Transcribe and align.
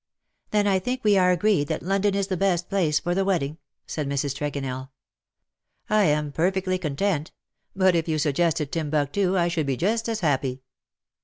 "'"Then 0.49 0.65
I 0.65 0.79
think 0.79 1.03
we 1.03 1.15
are 1.15 1.29
agreed 1.29 1.67
that 1.67 1.83
London 1.83 2.15
is 2.15 2.25
the 2.25 2.35
best 2.35 2.69
place 2.71 2.99
for 2.99 3.13
the 3.13 3.23
wedding/'' 3.23 3.59
said 3.85 4.09
Mrs. 4.09 4.33
Tregonell." 4.35 4.89
I 6.01 6.05
am 6.05 6.31
perfectly 6.31 6.79
content. 6.79 7.31
But 7.75 7.93
if 7.95 8.07
you 8.07 8.17
suggested 8.17 8.71
Timbuctoo 8.71 9.35
I 9.37 9.47
should 9.47 9.67
be 9.67 9.77
just 9.77 10.09
as 10.09 10.21
happy.''" 10.21 10.63